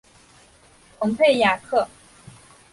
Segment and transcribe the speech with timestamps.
[0.99, 1.87] 蓬佩雅克。